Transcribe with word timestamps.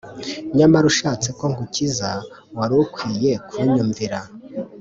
Nyamara 0.57 0.85
ushatse 0.91 1.29
ko 1.37 1.43
ngukiza 1.51 2.09
wari 2.57 2.73
ukwiye 2.83 3.31
kunyumvira 3.47 4.19